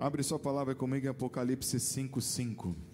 [0.00, 2.74] Abre sua palavra comigo em Apocalipse 5:5.
[2.74, 2.89] Essa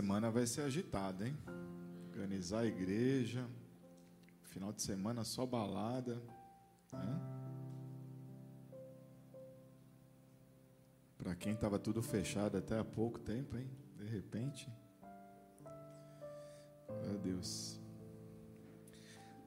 [0.00, 1.36] semana vai ser agitada, hein?
[2.08, 3.46] Organizar a igreja,
[4.44, 6.22] final de semana só balada.
[6.90, 7.20] Né?
[11.18, 13.70] Para quem estava tudo fechado até há pouco tempo, hein?
[13.98, 14.72] De repente.
[17.04, 17.78] Meu Deus.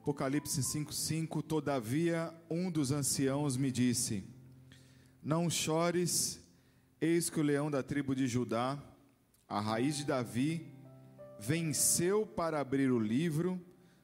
[0.02, 4.24] Apocalipse 5,5: Todavia um dos anciãos me disse:
[5.20, 6.40] Não chores,
[7.00, 8.80] eis que o leão da tribo de Judá
[9.54, 10.66] a raiz de Davi,
[11.38, 13.60] venceu para abrir o livro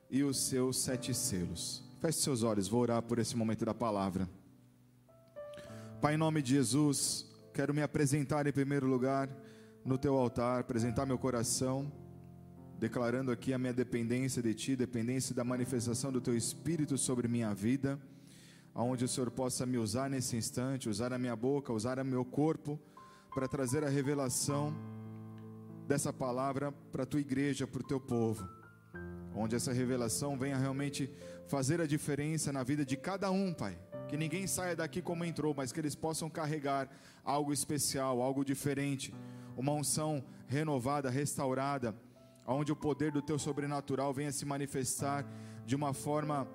[0.09, 1.83] e os seus sete selos.
[2.01, 4.31] Feche seus olhos, vou orar por esse momento da palavra.
[6.01, 9.29] Pai, em nome de Jesus, quero me apresentar em primeiro lugar
[9.85, 11.91] no teu altar, apresentar meu coração,
[12.79, 17.53] declarando aqui a minha dependência de ti, dependência da manifestação do teu espírito sobre minha
[17.53, 17.99] vida,
[18.73, 22.25] aonde o Senhor possa me usar nesse instante, usar a minha boca, usar o meu
[22.25, 22.79] corpo
[23.35, 24.73] para trazer a revelação
[25.91, 28.49] dessa palavra para a tua igreja, para o teu povo,
[29.35, 31.11] onde essa revelação venha realmente
[31.49, 33.77] fazer a diferença na vida de cada um, Pai.
[34.09, 36.89] Que ninguém saia daqui como entrou, mas que eles possam carregar
[37.25, 39.13] algo especial, algo diferente,
[39.57, 41.93] uma unção renovada, restaurada,
[42.47, 45.27] onde o poder do teu sobrenatural venha se manifestar
[45.67, 46.47] de uma forma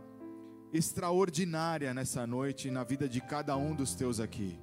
[0.71, 4.57] extraordinária nessa noite na vida de cada um dos teus aqui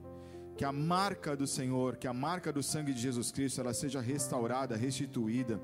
[0.57, 4.01] que a marca do Senhor, que a marca do sangue de Jesus Cristo, ela seja
[4.01, 5.61] restaurada, restituída,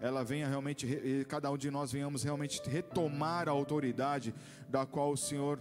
[0.00, 4.34] ela venha realmente, cada um de nós venhamos realmente retomar a autoridade
[4.68, 5.60] da qual o Senhor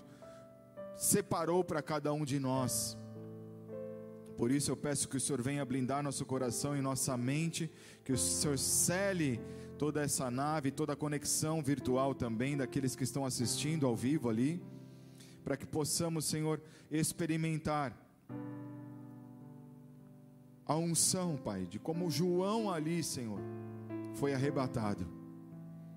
[0.96, 2.98] separou para cada um de nós.
[4.38, 7.72] Por isso eu peço que o Senhor venha blindar nosso coração e nossa mente,
[8.04, 9.42] que o Senhor cele
[9.80, 14.62] toda essa nave, toda a conexão virtual também daqueles que estão assistindo ao vivo ali,
[15.44, 16.62] para que possamos, Senhor,
[16.92, 18.07] experimentar
[20.68, 23.40] a unção, Pai, de como João ali, Senhor,
[24.16, 25.08] foi arrebatado.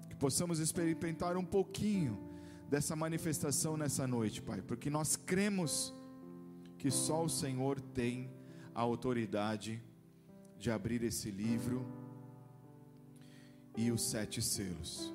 [0.09, 2.17] Que possamos experimentar um pouquinho
[2.69, 5.93] dessa manifestação nessa noite, Pai, porque nós cremos
[6.79, 8.31] que só o Senhor tem
[8.73, 9.83] a autoridade
[10.57, 11.85] de abrir esse livro
[13.77, 15.13] e os sete selos.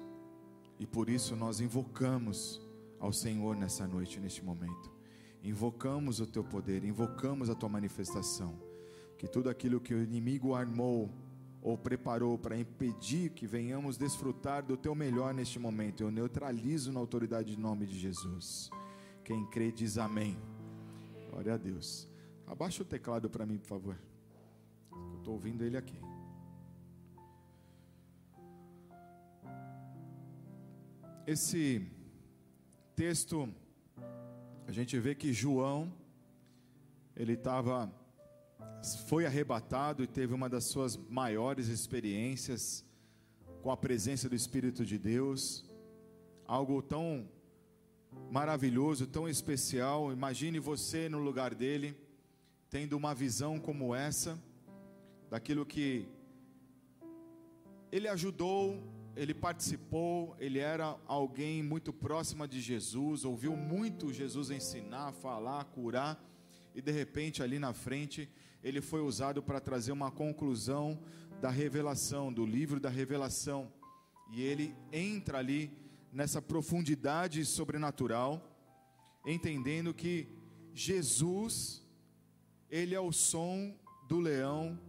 [0.77, 2.61] E por isso nós invocamos
[2.99, 4.94] ao Senhor nessa noite, neste momento.
[5.45, 8.59] Invocamos o teu poder, invocamos a tua manifestação
[9.17, 11.09] que tudo aquilo que o inimigo armou
[11.61, 16.99] ou preparou para impedir que venhamos desfrutar do teu melhor neste momento, eu neutralizo na
[16.99, 18.69] autoridade de nome de Jesus.
[19.23, 20.37] Quem crê diz amém.
[21.31, 22.07] Glória a Deus.
[22.45, 23.97] Abaixa o teclado para mim, por favor.
[24.91, 25.99] Eu estou ouvindo ele aqui.
[31.25, 31.89] Esse
[32.95, 33.49] texto,
[34.67, 35.93] a gente vê que João,
[37.15, 37.91] ele estava
[39.07, 42.85] foi arrebatado e teve uma das suas maiores experiências
[43.61, 45.65] com a presença do Espírito de Deus,
[46.45, 47.27] algo tão
[48.29, 50.11] maravilhoso, tão especial.
[50.11, 51.97] Imagine você no lugar dele,
[52.69, 54.39] tendo uma visão como essa,
[55.29, 56.07] daquilo que
[57.91, 58.83] ele ajudou,
[59.15, 66.21] ele participou, ele era alguém muito próximo de Jesus, ouviu muito Jesus ensinar, falar, curar,
[66.73, 68.29] e de repente ali na frente
[68.61, 70.99] ele foi usado para trazer uma conclusão
[71.39, 73.71] da revelação, do livro da revelação.
[74.31, 75.71] E ele entra ali
[76.11, 78.41] nessa profundidade sobrenatural,
[79.25, 80.27] entendendo que
[80.73, 81.85] Jesus,
[82.69, 83.73] ele é o som
[84.07, 84.79] do leão,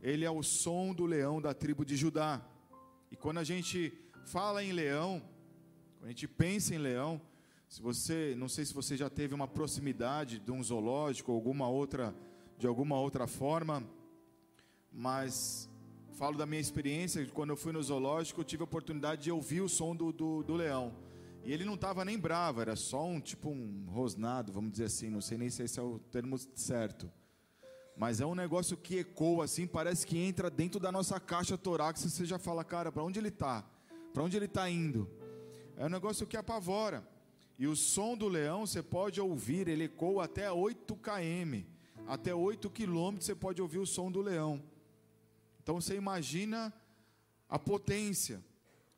[0.00, 2.42] ele é o som do leão da tribo de Judá.
[3.20, 3.92] Quando a gente
[4.26, 5.20] fala em leão,
[5.98, 7.20] quando a gente pensa em leão,
[7.68, 12.14] se você, não sei se você já teve uma proximidade de um zoológico alguma outra
[12.56, 13.84] de alguma outra forma,
[14.92, 15.68] mas
[16.12, 19.60] falo da minha experiência, quando eu fui no zoológico, eu tive a oportunidade de ouvir
[19.60, 20.92] o som do, do, do leão.
[21.44, 25.08] E ele não estava nem bravo, era só um tipo um rosnado, vamos dizer assim,
[25.08, 27.10] não sei nem se esse é o termo certo.
[27.98, 32.08] Mas é um negócio que ecoa assim, parece que entra dentro da nossa caixa torácica,
[32.08, 33.64] você já fala, cara, para onde ele está?
[34.14, 35.10] Para onde ele está indo?
[35.76, 37.04] É um negócio que apavora.
[37.58, 41.64] E o som do leão você pode ouvir, ele ecoa até 8 km,
[42.06, 44.62] até 8 quilômetros você pode ouvir o som do leão.
[45.60, 46.72] Então você imagina
[47.48, 48.40] a potência.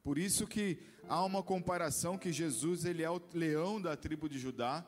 [0.02, 4.38] Por isso que há uma comparação que Jesus ele é o leão da tribo de
[4.38, 4.84] Judá,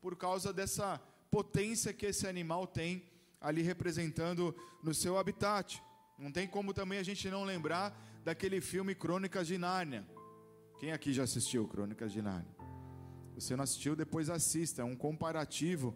[0.00, 3.02] por causa dessa potência que esse animal tem
[3.42, 5.82] ali representando no seu habitat.
[6.16, 7.92] Não tem como também a gente não lembrar
[8.24, 10.06] daquele filme Crônicas de Nárnia.
[10.78, 12.54] Quem aqui já assistiu Crônicas de Nárnia?
[13.34, 14.82] Você não assistiu, depois assista.
[14.82, 15.94] É um comparativo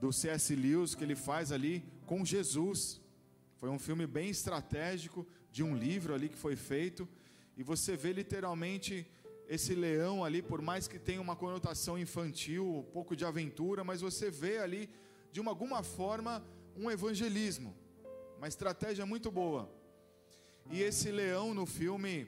[0.00, 0.54] do C.S.
[0.54, 3.00] Lewis que ele faz ali com Jesus.
[3.56, 7.08] Foi um filme bem estratégico de um livro ali que foi feito.
[7.56, 9.10] E você vê literalmente
[9.48, 14.00] esse leão ali, por mais que tenha uma conotação infantil, um pouco de aventura, mas
[14.00, 14.90] você vê ali,
[15.32, 16.44] de uma, alguma forma,
[16.76, 17.74] um evangelismo.
[18.36, 19.70] Uma estratégia muito boa.
[20.70, 22.26] E esse leão no filme,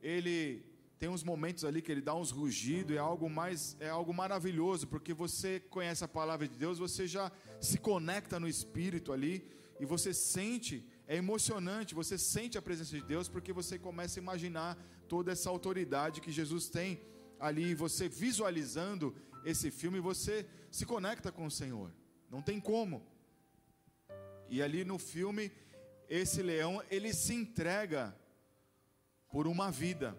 [0.00, 0.64] ele
[0.98, 4.86] tem uns momentos ali que ele dá uns rugidos, é algo mais, é algo maravilhoso,
[4.86, 9.50] porque você conhece a palavra de Deus, você já se conecta no espírito ali
[9.80, 14.22] e você sente, é emocionante, você sente a presença de Deus porque você começa a
[14.22, 14.76] imaginar
[15.08, 17.00] toda essa autoridade que Jesus tem
[17.38, 21.90] ali, você visualizando esse filme, você se conecta com o Senhor.
[22.30, 23.02] Não tem como.
[24.50, 25.50] E ali no filme,
[26.08, 28.14] esse leão, ele se entrega
[29.30, 30.14] por uma vida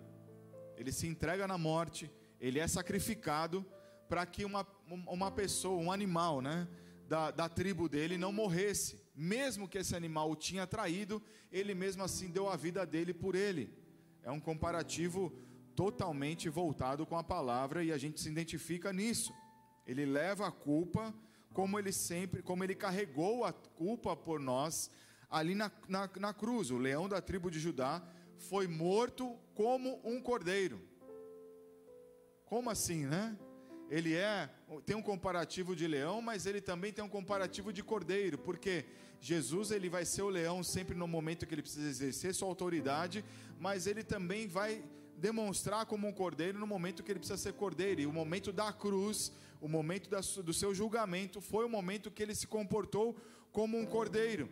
[0.81, 3.63] ele se entrega na morte, ele é sacrificado
[4.10, 6.68] para que uma, uma pessoa, um animal, né,
[7.07, 9.00] da, da tribo dele não morresse.
[9.16, 13.36] Mesmo que esse animal o tinha traído, ele mesmo assim deu a vida dele por
[13.36, 13.72] ele.
[14.24, 15.31] É um comparativo
[15.75, 19.31] totalmente voltado com a palavra e a gente se identifica nisso.
[19.86, 21.13] Ele leva a culpa
[21.53, 24.89] como ele sempre, como ele carregou a culpa por nós
[25.30, 26.71] ali na, na, na cruz.
[26.71, 28.01] O leão da tribo de Judá
[28.38, 30.81] foi morto como um cordeiro.
[32.45, 33.38] Como assim, né?
[33.89, 34.50] Ele é,
[34.86, 38.86] tem um comparativo de leão, mas ele também tem um comparativo de cordeiro, porque
[39.19, 43.24] Jesus ele vai ser o leão sempre no momento que ele precisa exercer sua autoridade,
[43.59, 44.83] mas ele também vai
[45.18, 48.01] demonstrar como um cordeiro no momento que ele precisa ser cordeiro.
[48.01, 49.31] E o momento da cruz,
[49.62, 50.10] o momento
[50.44, 53.16] do seu julgamento, foi o momento que ele se comportou
[53.52, 54.50] como um cordeiro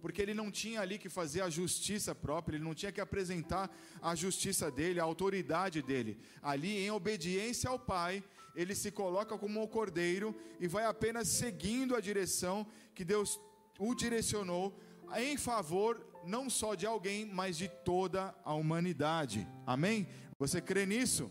[0.00, 3.70] porque ele não tinha ali que fazer a justiça própria, ele não tinha que apresentar
[4.00, 6.18] a justiça dele, a autoridade dele.
[6.42, 8.22] Ali, em obediência ao Pai,
[8.54, 13.40] ele se coloca como um cordeiro e vai apenas seguindo a direção que Deus
[13.78, 14.78] o direcionou
[15.16, 19.46] em favor não só de alguém, mas de toda a humanidade.
[19.66, 20.08] Amém?
[20.38, 21.30] Você crê nisso?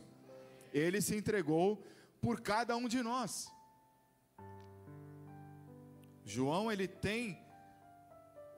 [0.73, 1.83] Ele se entregou
[2.27, 3.49] por cada um de nós.
[6.25, 7.41] João, ele tem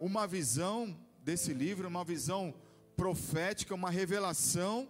[0.02, 2.52] uma visão desse livro, uma visão
[2.98, 4.90] profética, uma revelação,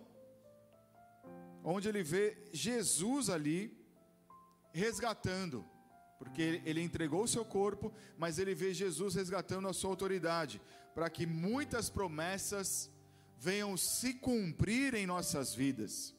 [1.61, 3.77] onde ele vê Jesus ali
[4.71, 5.65] resgatando,
[6.17, 10.61] porque ele entregou o seu corpo, mas ele vê Jesus resgatando a sua autoridade,
[10.95, 12.89] para que muitas promessas
[13.37, 16.17] venham se cumprir em nossas vidas.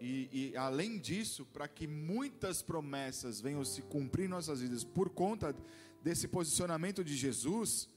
[0.00, 5.10] E, e além disso, para que muitas promessas venham se cumprir em nossas vidas por
[5.10, 5.54] conta
[6.02, 7.88] desse posicionamento de Jesus,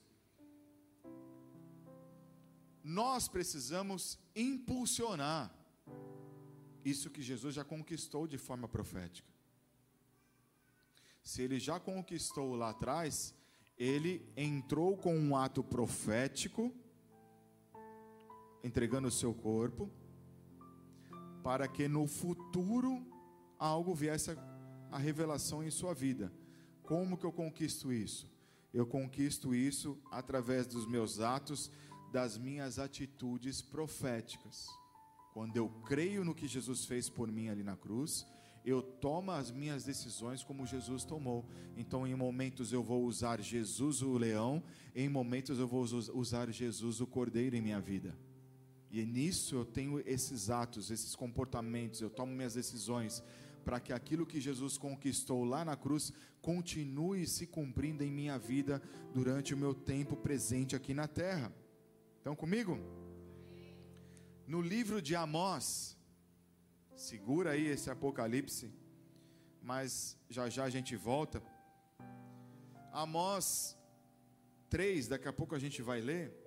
[2.84, 5.56] nós precisamos impulsionar
[6.84, 9.30] isso que Jesus já conquistou de forma profética.
[11.22, 13.36] Se ele já conquistou lá atrás,
[13.78, 16.74] ele entrou com um ato profético,
[18.64, 19.92] entregando o seu corpo,
[21.44, 23.06] para que no futuro
[23.58, 24.32] algo viesse
[24.92, 26.32] a revelação em sua vida.
[26.84, 28.30] Como que eu conquisto isso?
[28.74, 31.72] Eu conquisto isso através dos meus atos,
[32.12, 34.68] das minhas atitudes proféticas.
[35.34, 38.26] Quando eu creio no que Jesus fez por mim ali na cruz,
[38.66, 41.46] eu tomo as minhas decisões como Jesus tomou.
[41.76, 44.64] Então, em momentos eu vou usar Jesus o leão,
[44.96, 45.84] em momentos eu vou
[46.14, 48.16] usar Jesus o cordeiro em minha vida.
[48.92, 53.24] E nisso eu tenho esses atos, esses comportamentos, eu tomo minhas decisões
[53.64, 58.82] para que aquilo que Jesus conquistou lá na cruz continue se cumprindo em minha vida
[59.14, 61.54] durante o meu tempo presente aqui na terra.
[62.18, 62.78] Estão comigo?
[64.46, 65.98] No livro de Amós,
[66.96, 68.70] segura aí esse Apocalipse,
[69.62, 71.42] mas já já a gente volta.
[72.92, 73.78] Amós
[74.70, 76.41] 3, daqui a pouco a gente vai ler.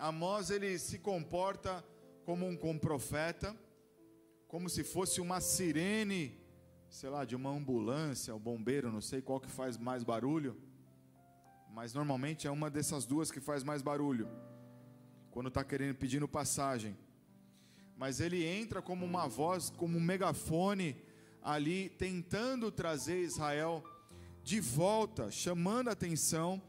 [0.00, 1.84] Amós ele se comporta
[2.24, 3.56] como um, como profeta,
[4.48, 6.40] como se fosse uma sirene
[6.90, 10.60] sei lá, de uma ambulância, o bombeiro, não sei qual que faz mais barulho,
[11.72, 14.28] mas normalmente é uma dessas duas que faz mais barulho,
[15.30, 16.96] quando está querendo pedindo passagem.
[17.96, 20.96] mas ele entra como uma voz, como um megafone
[21.42, 23.84] ali tentando trazer Israel
[24.42, 26.60] de volta, chamando a atenção,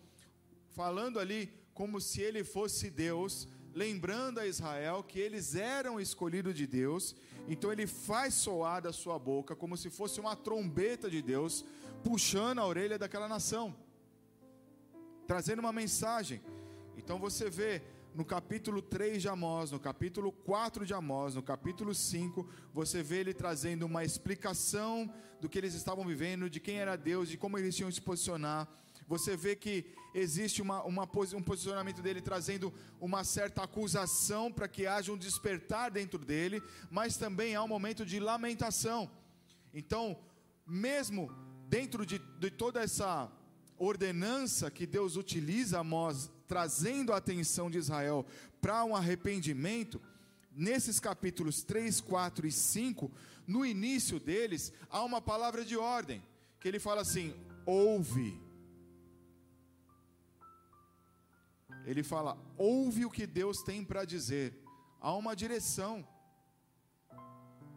[0.74, 1.50] falando ali
[1.82, 7.16] como se ele fosse Deus, lembrando a Israel que eles eram escolhidos de Deus.
[7.48, 11.66] Então ele faz soar da sua boca como se fosse uma trombeta de Deus,
[12.04, 13.76] puxando a orelha daquela nação,
[15.26, 16.40] trazendo uma mensagem.
[16.96, 17.82] Então você vê
[18.14, 23.22] no capítulo 3 de Amós, no capítulo 4 de Amós, no capítulo 5, você vê
[23.22, 25.12] ele trazendo uma explicação
[25.42, 28.70] do que eles estavam vivendo, de quem era Deus, de como eles tinham se posicionar.
[29.12, 31.04] Você vê que existe uma, uma,
[31.36, 37.18] um posicionamento dele trazendo uma certa acusação para que haja um despertar dentro dele, mas
[37.18, 39.12] também há um momento de lamentação.
[39.74, 40.18] Então,
[40.66, 41.30] mesmo
[41.68, 43.30] dentro de, de toda essa
[43.78, 48.26] ordenança que Deus utiliza Amós trazendo a atenção de Israel
[48.62, 50.02] para um arrependimento,
[50.56, 53.12] nesses capítulos 3, 4 e 5,
[53.46, 56.24] no início deles, há uma palavra de ordem,
[56.62, 58.51] que ele fala assim: ouve.
[61.86, 64.54] Ele fala: ouve o que Deus tem para dizer.
[65.00, 66.08] Há uma direção.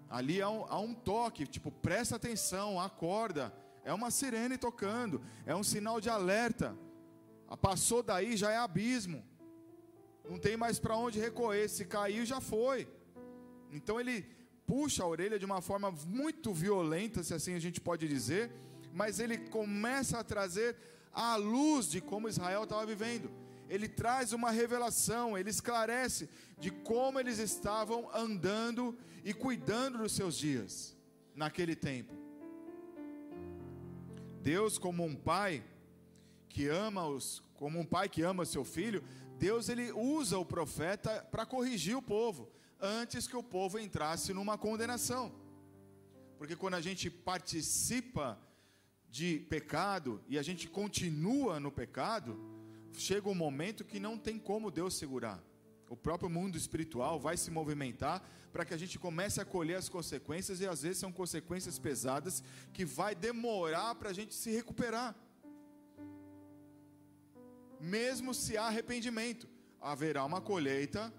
[0.09, 3.53] Ali há um, há um toque, tipo, presta atenção, acorda.
[3.85, 6.77] É uma sirene tocando, é um sinal de alerta.
[7.61, 9.25] Passou daí já é abismo.
[10.29, 11.69] Não tem mais para onde recorrer.
[11.69, 12.89] Se caiu, já foi.
[13.71, 14.27] Então ele
[14.67, 18.51] puxa a orelha de uma forma muito violenta, se assim a gente pode dizer,
[18.93, 20.77] mas ele começa a trazer
[21.13, 23.31] a luz de como Israel estava vivendo.
[23.69, 26.29] Ele traz uma revelação, ele esclarece
[26.59, 30.97] de como eles estavam andando e cuidando dos seus dias
[31.35, 32.15] naquele tempo.
[34.43, 35.65] Deus, como um pai,
[36.49, 39.03] que ama os, como um pai que ama seu filho,
[39.39, 44.59] Deus ele usa o profeta para corrigir o povo antes que o povo entrasse numa
[44.59, 45.33] condenação.
[46.39, 48.39] Porque quando a gente participa
[49.09, 52.39] de pecado e a gente continua no pecado,
[52.97, 55.43] chega um momento que não tem como Deus segurar.
[55.89, 58.23] O próprio mundo espiritual vai se movimentar
[58.53, 62.43] para que a gente comece a colher as consequências e às vezes são consequências pesadas
[62.73, 65.15] que vai demorar para a gente se recuperar
[67.85, 69.47] mesmo se há arrependimento,
[69.81, 71.13] haverá uma colheita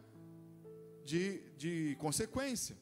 [1.03, 2.75] de, de consequência.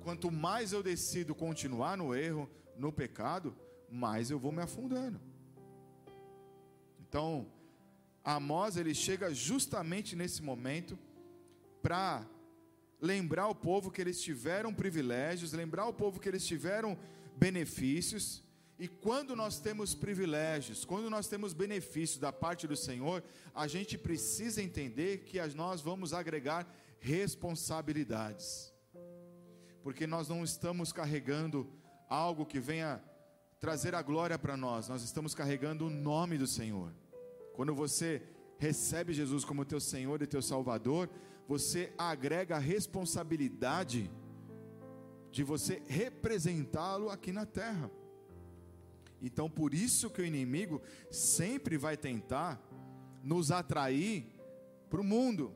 [0.00, 3.54] Quanto mais eu decido continuar no erro, no pecado,
[3.90, 5.20] mais eu vou me afundando.
[7.08, 7.46] Então,
[8.24, 10.98] Amós ele chega justamente nesse momento
[11.82, 12.26] para
[13.00, 16.98] lembrar o povo que eles tiveram privilégios, lembrar o povo que eles tiveram
[17.36, 18.42] benefícios
[18.78, 23.98] e quando nós temos privilégios, quando nós temos benefícios da parte do Senhor, a gente
[23.98, 26.64] precisa entender que nós vamos agregar
[27.00, 28.72] responsabilidades.
[29.82, 31.68] Porque nós não estamos carregando
[32.08, 33.02] algo que venha
[33.60, 36.92] trazer a glória para nós, nós estamos carregando o nome do Senhor.
[37.54, 38.22] Quando você
[38.58, 41.10] recebe Jesus como teu Senhor e teu Salvador,
[41.46, 44.10] você agrega a responsabilidade
[45.30, 47.90] de você representá-lo aqui na terra.
[49.20, 52.62] Então, por isso que o inimigo sempre vai tentar
[53.22, 54.26] nos atrair
[54.88, 55.52] para o mundo.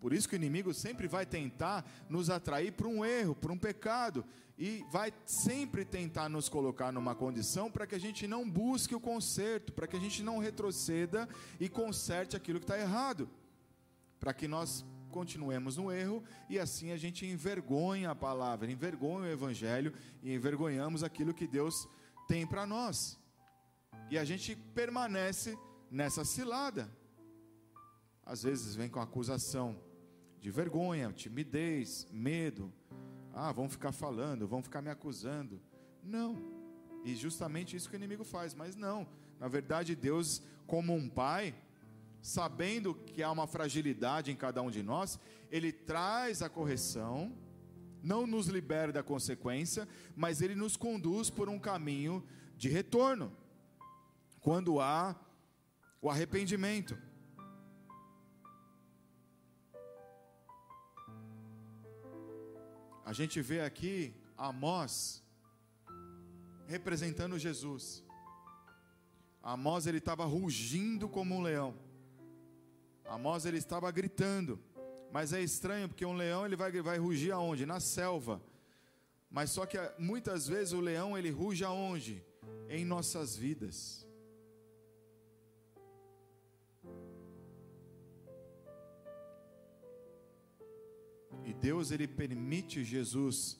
[0.00, 3.58] Por isso que o inimigo sempre vai tentar nos atrair para um erro, para um
[3.58, 4.24] pecado.
[4.56, 9.00] E vai sempre tentar nos colocar numa condição para que a gente não busque o
[9.00, 13.28] conserto, para que a gente não retroceda e conserte aquilo que está errado.
[14.20, 19.32] Para que nós continuemos no erro e assim a gente envergonha a palavra, envergonha o
[19.32, 19.92] evangelho
[20.22, 21.88] e envergonhamos aquilo que Deus
[22.26, 23.18] tem para nós.
[24.10, 25.58] E a gente permanece
[25.90, 26.90] nessa cilada.
[28.24, 29.80] Às vezes vem com acusação
[30.40, 32.72] de vergonha, timidez, medo.
[33.34, 35.60] Ah, vão ficar falando, vão ficar me acusando.
[36.02, 36.36] Não.
[37.04, 39.06] E justamente isso que o inimigo faz, mas não.
[39.38, 41.54] Na verdade, Deus, como um pai,
[42.22, 45.18] sabendo que há uma fragilidade em cada um de nós,
[45.50, 47.36] ele traz a correção
[48.04, 52.22] não nos libera da consequência, mas ele nos conduz por um caminho
[52.54, 53.32] de retorno,
[54.40, 55.18] quando há
[56.02, 56.98] o arrependimento.
[63.04, 65.22] A gente vê aqui Amós
[66.66, 68.02] representando Jesus.
[69.42, 71.74] Amós ele estava rugindo como um leão.
[73.04, 74.58] Amós ele estava gritando.
[75.12, 77.66] Mas é estranho porque um leão ele vai, vai rugir aonde?
[77.66, 78.40] Na selva.
[79.30, 82.24] Mas só que muitas vezes o leão ele ruge aonde?
[82.70, 84.06] Em nossas vidas.
[91.44, 93.58] E Deus ele permite Jesus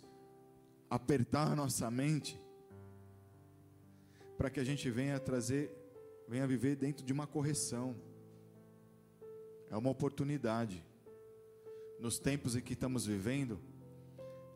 [0.88, 2.40] apertar nossa mente
[4.38, 5.70] para que a gente venha trazer,
[6.26, 7.94] venha viver dentro de uma correção.
[9.70, 10.84] É uma oportunidade.
[12.00, 13.60] Nos tempos em que estamos vivendo,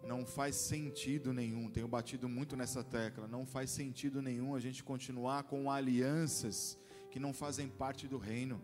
[0.05, 4.83] não faz sentido nenhum, tenho batido muito nessa tecla, não faz sentido nenhum a gente
[4.83, 6.79] continuar com alianças
[7.11, 8.61] que não fazem parte do reino.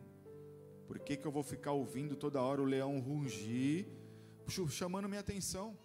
[0.87, 3.87] Por que, que eu vou ficar ouvindo toda hora o leão rugir,
[4.69, 5.77] chamando minha atenção?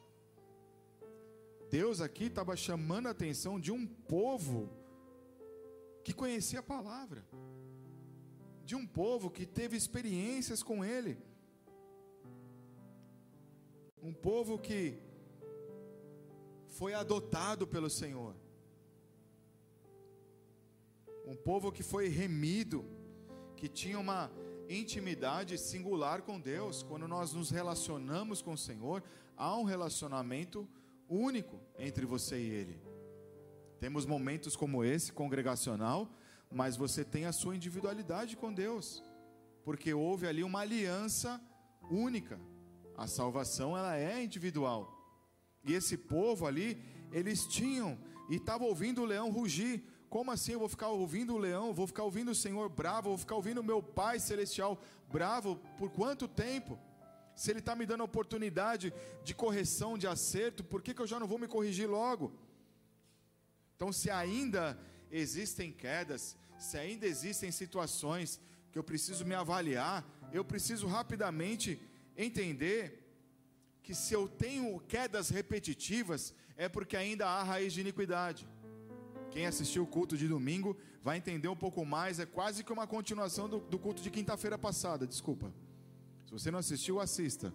[1.69, 4.69] Deus aqui estava chamando a atenção de um povo
[6.03, 7.23] que conhecia a palavra,
[8.65, 11.17] de um povo que teve experiências com Ele,
[14.01, 14.97] um povo que
[16.67, 18.35] foi adotado pelo Senhor,
[21.25, 22.83] um povo que foi remido,
[23.55, 24.31] que tinha uma
[24.69, 26.83] intimidade singular com Deus.
[26.83, 29.03] Quando nós nos relacionamos com o Senhor,
[29.35, 30.67] há um relacionamento
[31.09, 32.81] único entre você e Ele.
[33.79, 36.07] Temos momentos como esse, congregacional,
[36.51, 39.03] mas você tem a sua individualidade com Deus,
[39.63, 41.41] porque houve ali uma aliança
[41.89, 42.39] única.
[42.95, 44.95] A salvação ela é individual.
[45.63, 47.97] E esse povo ali, eles tinham
[48.29, 49.83] e estavam ouvindo o leão rugir.
[50.09, 51.73] Como assim eu vou ficar ouvindo o leão?
[51.73, 53.09] Vou ficar ouvindo o Senhor bravo?
[53.09, 55.57] Vou ficar ouvindo o meu Pai celestial bravo?
[55.77, 56.79] Por quanto tempo?
[57.35, 58.91] Se Ele está me dando a oportunidade
[59.23, 62.33] de correção, de acerto, por que, que eu já não vou me corrigir logo?
[63.75, 64.77] Então, se ainda
[65.11, 71.79] existem quedas, se ainda existem situações que eu preciso me avaliar, eu preciso rapidamente
[72.17, 72.81] entender
[73.83, 78.47] que se eu tenho quedas repetitivas, é porque ainda há raiz de iniquidade.
[79.31, 82.87] Quem assistiu o culto de domingo vai entender um pouco mais, é quase que uma
[82.87, 85.53] continuação do, do culto de quinta-feira passada, desculpa.
[86.25, 87.53] Se você não assistiu, assista.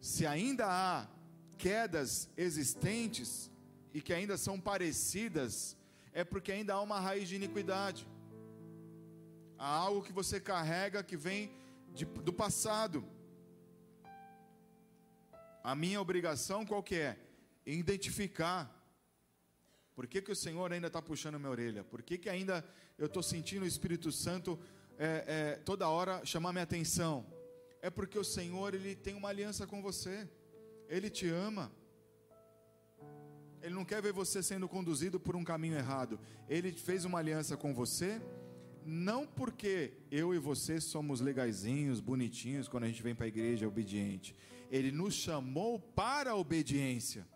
[0.00, 1.08] Se ainda há
[1.56, 3.50] quedas existentes
[3.92, 5.76] e que ainda são parecidas,
[6.12, 8.06] é porque ainda há uma raiz de iniquidade.
[9.58, 11.50] Há algo que você carrega que vem
[11.92, 13.04] de, do passado.
[15.62, 17.18] A minha obrigação qual que é?
[17.66, 18.77] Identificar.
[19.98, 21.82] Por que, que o Senhor ainda está puxando minha orelha?
[21.82, 22.64] Por que, que ainda
[22.96, 24.56] eu estou sentindo o Espírito Santo
[24.96, 27.26] é, é, toda hora chamar minha atenção?
[27.82, 30.28] É porque o Senhor ele tem uma aliança com você.
[30.88, 31.72] Ele te ama.
[33.60, 36.20] Ele não quer ver você sendo conduzido por um caminho errado.
[36.48, 38.22] Ele fez uma aliança com você,
[38.86, 43.66] não porque eu e você somos legaisinhos, bonitinhos quando a gente vem para a igreja
[43.66, 44.32] obediente.
[44.70, 47.26] Ele nos chamou para a obediência.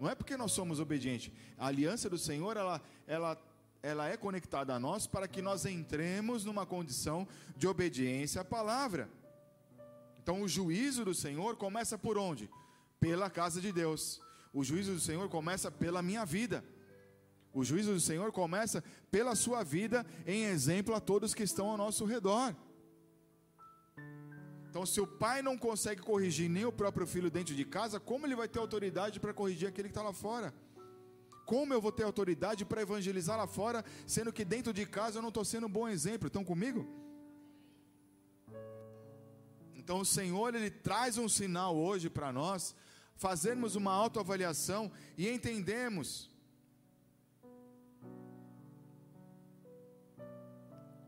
[0.00, 1.30] Não é porque nós somos obedientes.
[1.58, 3.38] A aliança do Senhor, ela, ela,
[3.82, 9.10] ela é conectada a nós para que nós entremos numa condição de obediência à palavra.
[10.22, 12.48] Então, o juízo do Senhor começa por onde?
[12.98, 14.22] Pela casa de Deus.
[14.54, 16.64] O juízo do Senhor começa pela minha vida.
[17.52, 21.76] O juízo do Senhor começa pela sua vida, em exemplo a todos que estão ao
[21.76, 22.56] nosso redor.
[24.70, 28.24] Então, se o pai não consegue corrigir nem o próprio filho dentro de casa, como
[28.24, 30.54] ele vai ter autoridade para corrigir aquele que está lá fora?
[31.44, 35.22] Como eu vou ter autoridade para evangelizar lá fora, sendo que dentro de casa eu
[35.22, 36.28] não estou sendo um bom exemplo?
[36.28, 36.86] Estão comigo?
[39.74, 42.72] Então, o Senhor, Ele traz um sinal hoje para nós,
[43.16, 46.30] fazermos uma autoavaliação e entendemos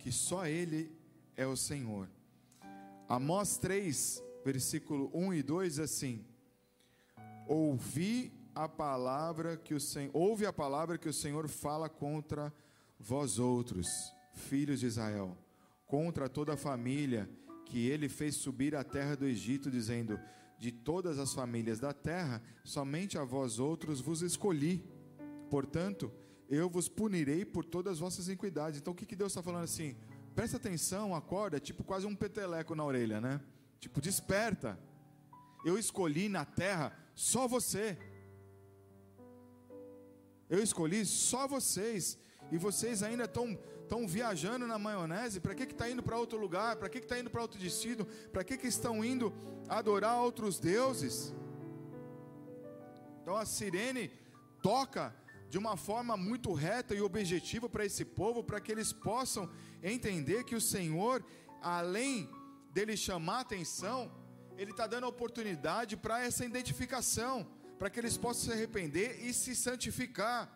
[0.00, 0.92] que só Ele
[1.36, 2.08] é o Senhor.
[3.12, 6.24] Amós 3, versículo 1 e 2 assim:
[7.46, 12.50] Ouvi a palavra que o Senhor, ouve a palavra que o Senhor fala contra
[12.98, 15.36] vós outros, filhos de Israel,
[15.86, 17.28] contra toda a família
[17.66, 20.18] que ele fez subir à terra do Egito, dizendo:
[20.58, 24.82] De todas as famílias da terra, somente a vós outros vos escolhi.
[25.50, 26.10] Portanto,
[26.48, 28.80] eu vos punirei por todas as vossas iniquidades.
[28.80, 29.96] Então, o que, que Deus está falando assim?
[30.34, 33.40] Presta atenção, acorda, tipo quase um peteleco na orelha, né?
[33.78, 34.78] Tipo, desperta.
[35.64, 37.98] Eu escolhi na terra só você.
[40.48, 42.18] Eu escolhi só vocês.
[42.50, 43.58] E vocês ainda estão
[43.92, 45.38] estão viajando na maionese.
[45.38, 46.76] Para que está indo para outro lugar?
[46.76, 48.06] Para que está indo para outro destino?
[48.32, 49.32] Para que, que estão indo
[49.68, 51.34] adorar outros deuses?
[53.20, 54.10] Então a sirene
[54.62, 55.14] toca
[55.50, 59.50] de uma forma muito reta e objetiva para esse povo, para que eles possam
[59.82, 61.24] entender que o Senhor,
[61.60, 62.28] além
[62.70, 64.10] dele chamar atenção,
[64.56, 67.46] ele está dando oportunidade para essa identificação,
[67.78, 70.48] para que eles possam se arrepender e se santificar,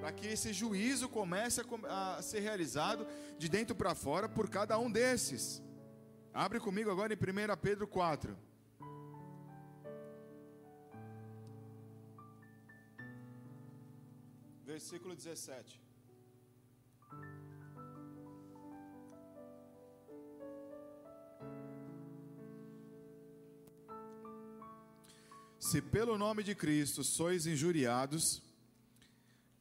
[0.00, 3.06] para que esse juízo comece a, a ser realizado
[3.38, 5.62] de dentro para fora por cada um desses.
[6.32, 8.36] Abre comigo agora em 1 Pedro 4.
[14.64, 15.82] Versículo 17.
[25.72, 28.42] Se pelo nome de Cristo sois injuriados,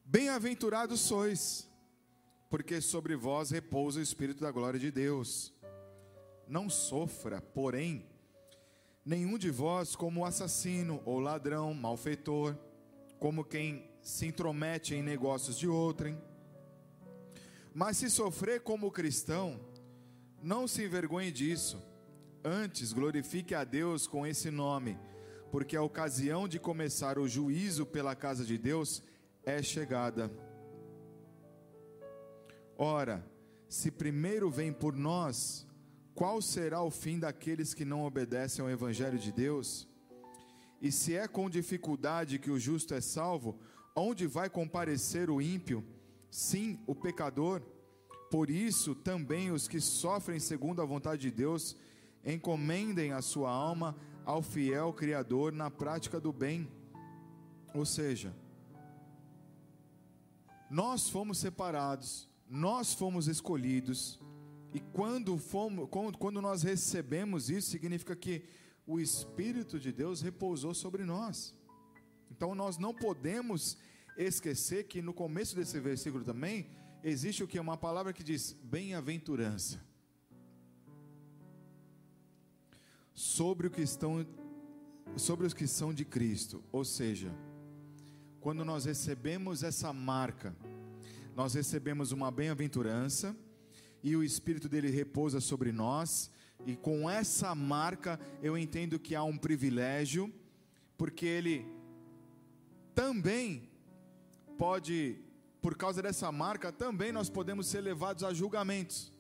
[0.04, 1.66] bem-aventurados sois,
[2.50, 5.54] porque sobre vós repousa o Espírito da glória de Deus.
[6.50, 8.06] Não sofra, porém,
[9.06, 12.58] nenhum de vós como assassino ou ladrão, malfeitor,
[13.18, 16.22] como quem se intromete em negócios de outrem.
[17.74, 19.58] Mas se sofrer como cristão,
[20.44, 21.82] não se envergonhe disso,
[22.44, 25.00] antes glorifique a Deus com esse nome
[25.52, 29.04] porque a ocasião de começar o juízo pela casa de Deus
[29.44, 30.32] é chegada.
[32.78, 33.30] Ora,
[33.68, 35.68] se primeiro vem por nós,
[36.16, 39.88] qual será o fim daqueles que não obedecem ao Evangelho de Deus?
[40.82, 43.60] E se é com dificuldade que o justo é salvo,
[43.94, 45.86] onde vai comparecer o ímpio?
[46.30, 47.62] Sim, o pecador.
[48.32, 51.76] Por isso, também os que sofrem segundo a vontade de Deus,
[52.26, 56.70] encomendem a sua alma ao fiel Criador na prática do bem.
[57.74, 58.36] Ou seja,
[60.70, 64.20] nós fomos separados, nós fomos escolhidos,
[64.74, 68.46] e quando, fomos, quando nós recebemos isso, significa que
[68.88, 71.54] o Espírito de Deus repousou sobre nós.
[72.30, 73.78] Então nós não podemos
[74.18, 76.70] esquecer que no começo desse versículo também
[77.04, 77.60] existe o que?
[77.60, 79.91] Uma palavra que diz bem-aventurança.
[83.14, 84.26] Sobre o que estão
[85.18, 87.34] sobre os que são de Cristo, ou seja,
[88.40, 90.56] quando nós recebemos essa marca,
[91.36, 93.36] nós recebemos uma bem-aventurança
[94.04, 96.32] e o espírito dele repousa sobre nós,
[96.66, 100.34] e com essa marca eu entendo que há um privilégio,
[100.98, 101.66] porque ele
[102.96, 103.70] também
[104.58, 105.18] pode,
[105.62, 109.12] por causa dessa marca, também nós podemos ser levados a julgamentos.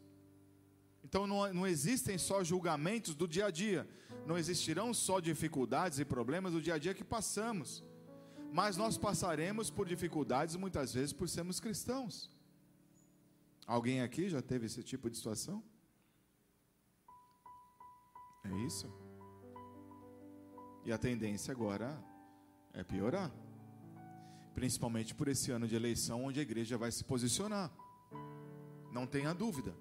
[1.11, 3.85] Então não, não existem só julgamentos do dia a dia,
[4.25, 7.83] não existirão só dificuldades e problemas do dia a dia que passamos,
[8.53, 12.29] mas nós passaremos por dificuldades muitas vezes por sermos cristãos.
[13.67, 15.61] Alguém aqui já teve esse tipo de situação?
[18.45, 18.89] É isso?
[20.85, 22.01] E a tendência agora
[22.71, 23.29] é piorar.
[24.55, 27.69] Principalmente por esse ano de eleição, onde a igreja vai se posicionar.
[28.93, 29.75] Não tenha dúvida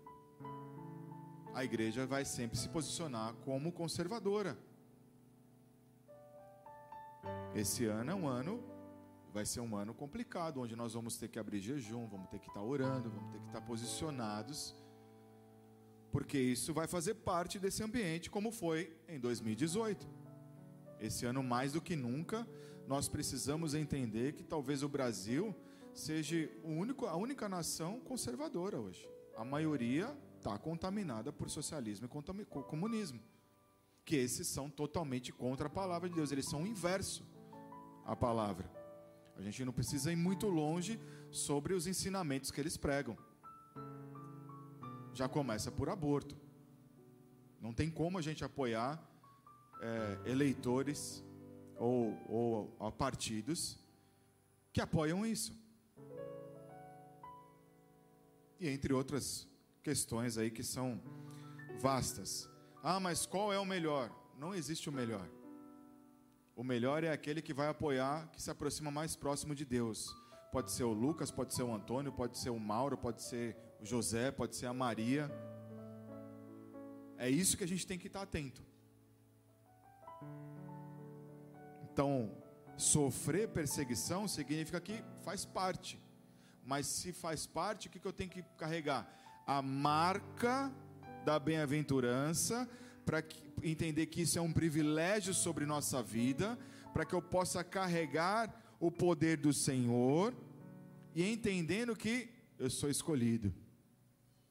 [1.54, 4.56] a igreja vai sempre se posicionar como conservadora.
[7.54, 8.62] Esse ano é um ano,
[9.32, 12.48] vai ser um ano complicado, onde nós vamos ter que abrir jejum, vamos ter que
[12.48, 14.74] estar orando, vamos ter que estar posicionados,
[16.12, 20.08] porque isso vai fazer parte desse ambiente, como foi em 2018.
[21.00, 22.46] Esse ano, mais do que nunca,
[22.86, 25.54] nós precisamos entender que talvez o Brasil
[25.94, 29.08] seja único, a única nação conservadora hoje.
[29.36, 33.20] A maioria está contaminada por socialismo e comunismo,
[34.04, 37.22] que esses são totalmente contra a palavra de Deus, eles são o inverso
[38.06, 38.68] à palavra.
[39.36, 40.98] A gente não precisa ir muito longe
[41.30, 43.16] sobre os ensinamentos que eles pregam.
[45.12, 46.36] Já começa por aborto.
[47.60, 48.98] Não tem como a gente apoiar
[49.82, 51.22] é, eleitores
[51.76, 53.78] ou, ou partidos
[54.72, 55.52] que apoiam isso.
[58.58, 59.49] E entre outras
[59.82, 61.00] questões aí que são
[61.80, 62.48] vastas.
[62.82, 64.10] Ah, mas qual é o melhor?
[64.38, 65.28] Não existe o melhor.
[66.56, 70.14] O melhor é aquele que vai apoiar, que se aproxima mais próximo de Deus.
[70.52, 73.86] Pode ser o Lucas, pode ser o Antônio, pode ser o Mauro, pode ser o
[73.86, 75.30] José, pode ser a Maria.
[77.16, 78.62] É isso que a gente tem que estar atento.
[81.84, 82.34] Então,
[82.76, 86.00] sofrer perseguição significa que faz parte.
[86.64, 89.08] Mas se faz parte, o que eu tenho que carregar?
[89.50, 90.72] A marca
[91.24, 92.70] da bem-aventurança,
[93.04, 93.20] para
[93.64, 96.56] entender que isso é um privilégio sobre nossa vida,
[96.92, 100.32] para que eu possa carregar o poder do Senhor
[101.16, 102.28] e entendendo que
[102.60, 103.52] eu sou escolhido.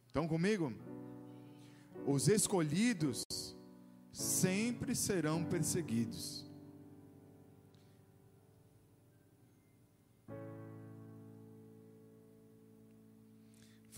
[0.06, 0.74] Estão comigo?
[2.06, 3.24] Os escolhidos
[4.12, 6.46] sempre serão perseguidos.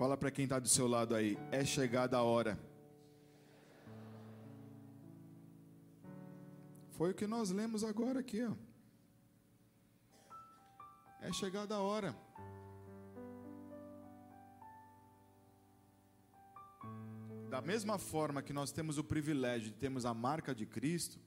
[0.02, 2.58] Fala para quem está do seu lado aí, é chegada a hora.
[6.90, 8.52] Foi o que nós lemos agora aqui, ó.
[11.22, 12.16] É chegada a hora.
[17.52, 21.20] da mesma forma que nós temos o privilégio de termos a marca de Cristo,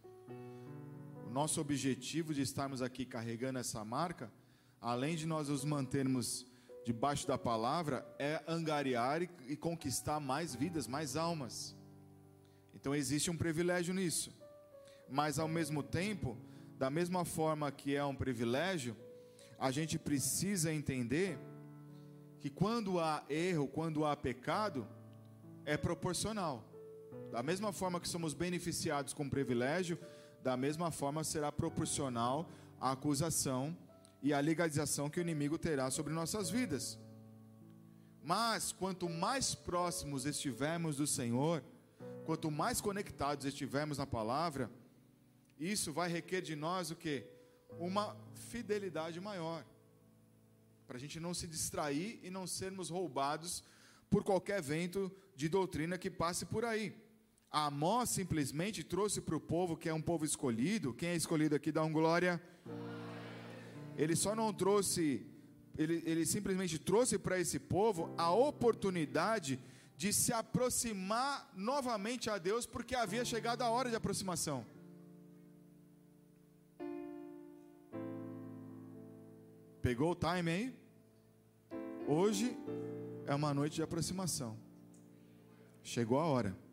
[1.28, 4.32] o nosso objetivo de estarmos aqui carregando essa marca,
[4.80, 6.44] além de nós nos mantermos
[6.84, 11.74] debaixo da palavra, é angariar e, e conquistar mais vidas, mais almas.
[12.74, 14.32] Então existe um privilégio nisso.
[15.08, 16.36] Mas ao mesmo tempo,
[16.76, 18.96] da mesma forma que é um privilégio,
[19.58, 21.38] a gente precisa entender
[22.40, 24.86] que quando há erro, quando há pecado,
[25.64, 26.62] é proporcional.
[27.32, 29.98] Da mesma forma que somos beneficiados com privilégio,
[30.42, 32.46] da mesma forma será proporcional
[32.78, 33.74] a acusação
[34.24, 36.98] e a legalização que o inimigo terá sobre nossas vidas.
[38.22, 41.62] Mas quanto mais próximos estivermos do Senhor,
[42.24, 44.70] quanto mais conectados estivermos na palavra,
[45.60, 47.26] isso vai requer de nós o que?
[47.78, 49.62] Uma fidelidade maior.
[50.86, 53.62] Para a gente não se distrair e não sermos roubados
[54.08, 56.96] por qualquer vento de doutrina que passe por aí.
[57.50, 61.70] Amós simplesmente trouxe para o povo, que é um povo escolhido, quem é escolhido aqui
[61.70, 62.40] dá um glória.
[63.96, 65.26] Ele só não trouxe,
[65.76, 69.60] ele, ele simplesmente trouxe para esse povo a oportunidade
[69.96, 74.66] de se aproximar novamente a Deus, porque havia chegado a hora de aproximação.
[79.80, 80.74] Pegou o time aí?
[82.08, 82.56] Hoje
[83.26, 84.58] é uma noite de aproximação.
[85.82, 86.63] Chegou a hora.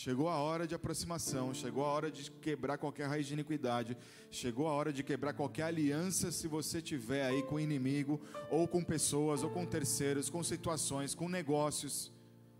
[0.00, 3.98] Chegou a hora de aproximação, chegou a hora de quebrar qualquer raiz de iniquidade,
[4.30, 8.68] chegou a hora de quebrar qualquer aliança se você tiver aí com o inimigo, ou
[8.68, 12.12] com pessoas, ou com terceiros, com situações, com negócios.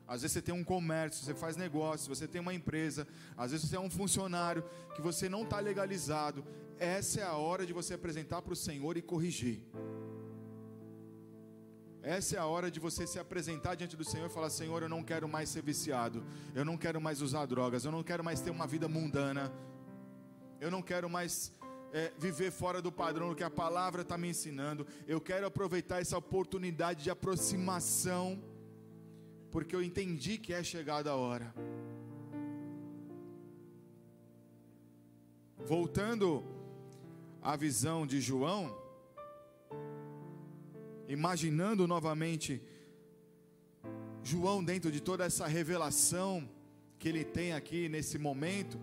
[0.04, 3.68] Às vezes você tem um comércio, você faz negócio, você tem uma empresa, às vezes
[3.68, 4.64] você é um funcionário
[4.96, 6.44] que você não está legalizado.
[6.76, 9.62] Essa é a hora de você apresentar para o Senhor e corrigir.
[12.08, 14.88] Essa é a hora de você se apresentar diante do Senhor e falar: Senhor, eu
[14.88, 18.40] não quero mais ser viciado, eu não quero mais usar drogas, eu não quero mais
[18.40, 19.52] ter uma vida mundana,
[20.58, 21.52] eu não quero mais
[21.92, 24.86] é, viver fora do padrão do que a palavra está me ensinando.
[25.06, 28.42] Eu quero aproveitar essa oportunidade de aproximação,
[29.50, 31.54] porque eu entendi que é chegada a hora.
[35.58, 36.42] Voltando
[37.42, 38.87] à visão de João
[41.08, 42.62] imaginando novamente
[44.22, 46.46] João dentro de toda essa revelação
[46.98, 48.78] que ele tem aqui nesse momento.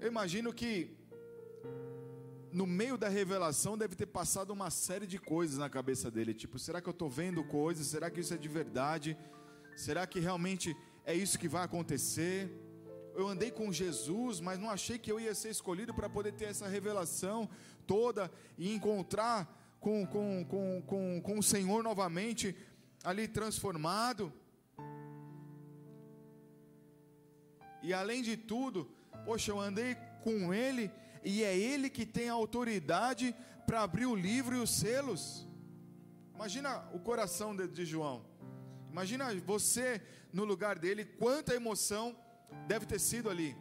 [0.00, 0.90] Eu imagino que
[2.50, 6.58] no meio da revelação deve ter passado uma série de coisas na cabeça dele, tipo,
[6.58, 7.86] será que eu estou vendo coisas?
[7.86, 9.16] Será que isso é de verdade?
[9.76, 12.50] Será que realmente é isso que vai acontecer?
[13.14, 16.46] Eu andei com Jesus, mas não achei que eu ia ser escolhido para poder ter
[16.46, 17.48] essa revelação
[17.86, 22.56] toda e encontrar com, com, com, com, com o Senhor novamente
[23.02, 24.32] ali transformado.
[27.82, 28.88] E além de tudo,
[29.24, 30.88] poxa, eu andei com Ele
[31.24, 33.34] e é Ele que tem a autoridade
[33.66, 35.48] para abrir o livro e os selos.
[36.32, 38.24] Imagina o coração de, de João.
[38.88, 40.00] Imagina você
[40.32, 42.16] no lugar dele, quanta emoção
[42.68, 43.56] deve ter sido ali.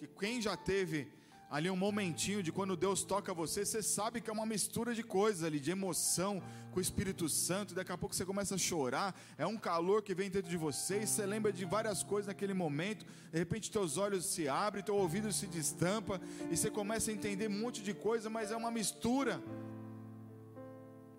[0.00, 1.15] Que quem já teve
[1.50, 5.02] ali um momentinho de quando Deus toca você, você sabe que é uma mistura de
[5.02, 9.18] coisas ali, de emoção com o Espírito Santo, daqui a pouco você começa a chorar,
[9.38, 12.52] é um calor que vem dentro de você, e você lembra de várias coisas naquele
[12.52, 17.14] momento, de repente teus olhos se abrem, teu ouvido se destampa, e você começa a
[17.14, 19.40] entender um monte de coisa, mas é uma mistura.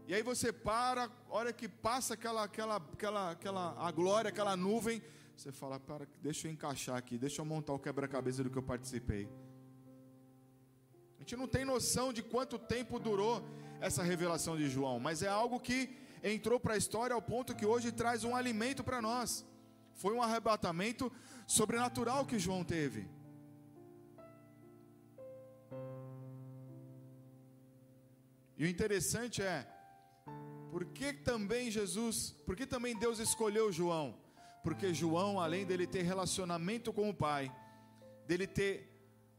[0.07, 5.01] E aí você para, hora que passa aquela, aquela, aquela, aquela, a glória, aquela nuvem,
[5.35, 8.63] você fala, para, deixa eu encaixar aqui, deixa eu montar o quebra-cabeça do que eu
[8.63, 9.29] participei
[11.27, 13.43] gente não tem noção de quanto tempo durou
[13.81, 15.79] essa revelação de João, mas é algo que
[16.23, 19.45] entrou para a história ao ponto que hoje traz um alimento para nós.
[19.93, 21.11] Foi um arrebatamento
[21.45, 23.09] sobrenatural que João teve.
[28.57, 29.67] E o interessante é,
[30.71, 34.15] por que também Jesus, por que também Deus escolheu João?
[34.63, 37.53] Porque João, além dele ter relacionamento com o Pai,
[38.25, 38.96] dele ter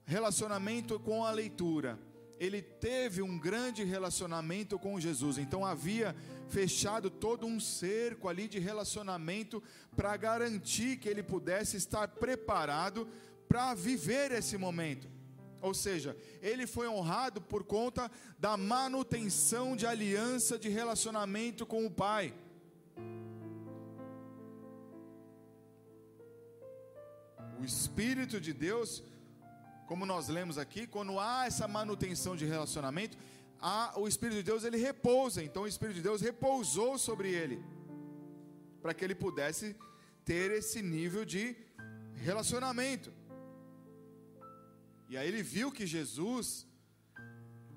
[0.09, 1.99] relacionamento com a leitura.
[2.41, 6.17] Ele teve um grande relacionamento com Jesus, então havia
[6.49, 9.63] fechado todo um cerco ali de relacionamento
[9.95, 13.07] para garantir que ele pudesse estar preparado
[13.47, 15.07] para viver esse momento.
[15.61, 21.91] Ou seja, ele foi honrado por conta da manutenção de aliança de relacionamento com o
[21.91, 22.33] Pai.
[27.61, 29.03] O Espírito de Deus
[29.89, 33.17] como nós lemos aqui, quando há essa manutenção de relacionamento,
[33.59, 35.43] a, o Espírito de Deus ele repousa.
[35.43, 37.65] Então o Espírito de Deus repousou sobre ele,
[38.83, 39.75] para que ele pudesse
[40.27, 41.57] ter esse nível de
[42.17, 43.11] relacionamento.
[45.09, 46.67] E aí ele viu que Jesus,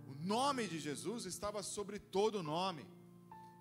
[0.06, 2.86] o nome de Jesus estava sobre todo nome.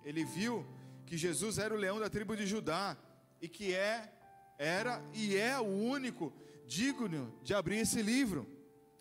[0.05, 0.67] Ele viu
[1.07, 2.97] que Jesus era o leão da tribo de Judá
[3.41, 4.13] e que é
[4.59, 6.33] era e é o único
[6.77, 8.47] digno de abrir esse livro.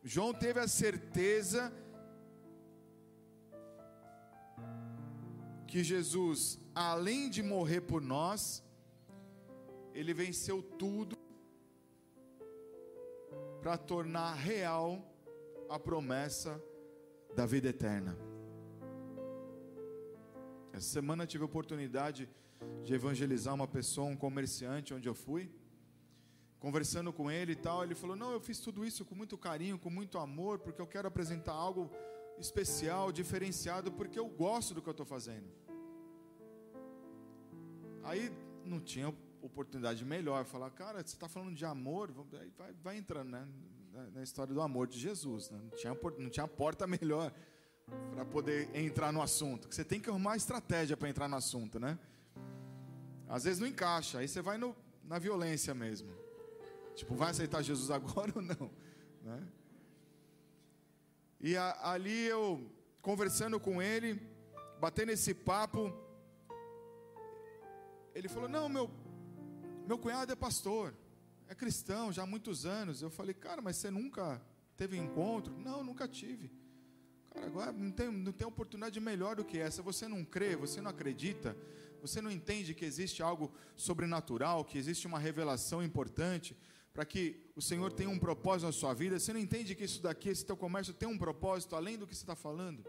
[0.04, 1.72] João teve a certeza
[5.68, 8.64] que Jesus, além de morrer por nós,
[9.94, 11.16] ele venceu tudo
[13.62, 14.90] para tornar real
[15.70, 16.60] a promessa
[17.36, 18.18] da vida eterna.
[20.74, 22.28] Essa semana tive a oportunidade
[22.84, 25.52] de evangelizar uma pessoa, um comerciante, onde eu fui.
[26.60, 29.80] Conversando com ele e tal, ele falou: Não, eu fiz tudo isso com muito carinho,
[29.80, 31.90] com muito amor, porque eu quero apresentar algo
[32.38, 35.48] especial, diferenciado, porque eu gosto do que eu estou fazendo.
[38.04, 38.32] Aí
[38.66, 42.12] não tinha oportunidade melhor, falar, cara, você está falando de amor,
[42.58, 43.48] vai, vai entrando né,
[44.14, 45.50] na história do amor de Jesus.
[45.50, 45.60] Né?
[45.62, 47.34] Não, tinha, não tinha porta melhor
[48.12, 49.68] para poder entrar no assunto.
[49.74, 51.98] Você tem que arrumar estratégia para entrar no assunto, né?
[53.28, 56.19] Às vezes não encaixa, aí você vai no, na violência mesmo.
[57.00, 58.70] Tipo, vai aceitar Jesus agora ou não?
[59.24, 59.48] Né?
[61.40, 62.70] E a, ali eu,
[63.02, 64.22] conversando com ele,
[64.82, 65.94] batendo esse papo,
[68.14, 68.92] ele falou: Não, meu,
[69.88, 70.94] meu cunhado é pastor,
[71.48, 73.02] é cristão já há muitos anos.
[73.02, 74.42] Eu falei: Cara, mas você nunca
[74.76, 75.58] teve encontro?
[75.58, 76.52] Não, nunca tive.
[77.30, 79.82] Cara, agora não tem, não tem oportunidade melhor do que essa.
[79.82, 81.56] Você não crê, você não acredita,
[82.02, 86.58] você não entende que existe algo sobrenatural, que existe uma revelação importante
[86.94, 89.20] para que o Senhor tenha um propósito na sua vida.
[89.20, 92.16] Você não entende que isso daqui, esse teu comércio tem um propósito além do que
[92.16, 92.84] você está falando?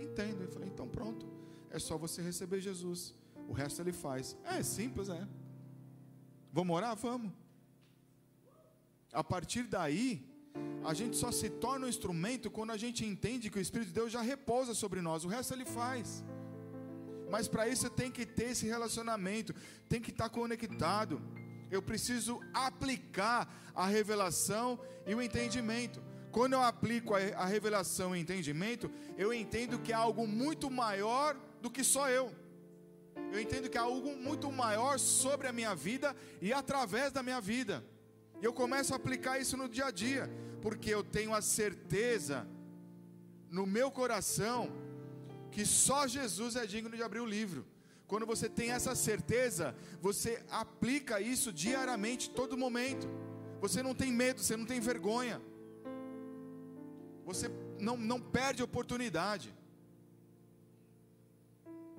[0.00, 0.42] Entendo.
[0.42, 1.26] Eu falei, então pronto.
[1.70, 3.14] É só você receber Jesus.
[3.48, 4.36] O resto ele faz.
[4.44, 5.26] É simples, é.
[6.52, 6.96] Vamos orar?
[6.96, 7.32] Vamos.
[9.12, 10.24] A partir daí,
[10.84, 13.94] a gente só se torna um instrumento quando a gente entende que o Espírito de
[13.94, 15.24] Deus já repousa sobre nós.
[15.24, 16.24] O resto ele faz.
[17.30, 19.54] Mas para isso tem que ter esse relacionamento,
[19.88, 21.20] tem que estar conectado.
[21.74, 26.02] Eu preciso aplicar a revelação e o entendimento.
[26.30, 31.36] Quando eu aplico a revelação e o entendimento, eu entendo que há algo muito maior
[31.60, 32.34] do que só eu
[33.32, 37.40] eu entendo que há algo muito maior sobre a minha vida e através da minha
[37.40, 37.84] vida.
[38.40, 40.30] E eu começo a aplicar isso no dia a dia,
[40.62, 42.46] porque eu tenho a certeza
[43.50, 44.70] no meu coração
[45.50, 47.66] que só Jesus é digno de abrir o livro.
[48.06, 53.08] Quando você tem essa certeza, você aplica isso diariamente, todo momento.
[53.60, 55.40] Você não tem medo, você não tem vergonha.
[57.24, 57.48] Você
[57.80, 59.54] não, não perde oportunidade.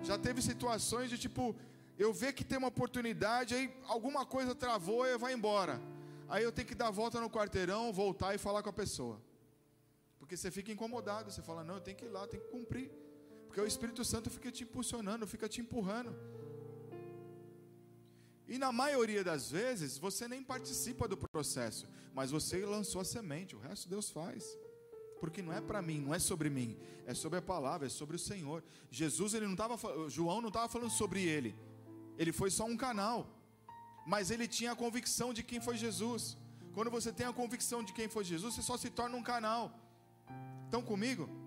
[0.03, 1.55] Já teve situações de tipo,
[1.97, 5.81] eu ver que tem uma oportunidade, aí alguma coisa travou e vai embora.
[6.27, 9.21] Aí eu tenho que dar a volta no quarteirão, voltar e falar com a pessoa.
[10.19, 12.91] Porque você fica incomodado, você fala, não, eu tenho que ir lá, tenho que cumprir.
[13.55, 16.13] Porque o Espírito Santo fica te impulsionando, fica te empurrando.
[18.49, 23.55] E na maioria das vezes, você nem participa do processo, mas você lançou a semente,
[23.55, 24.43] o resto Deus faz
[25.21, 28.17] porque não é para mim, não é sobre mim, é sobre a palavra, é sobre
[28.17, 28.61] o Senhor.
[28.91, 29.77] Jesus, ele não estava,
[30.09, 31.55] João não estava falando sobre ele,
[32.17, 33.25] ele foi só um canal,
[34.05, 36.37] mas ele tinha a convicção de quem foi Jesus.
[36.73, 39.71] Quando você tem a convicção de quem foi Jesus, você só se torna um canal.
[40.65, 41.44] Estão comigo?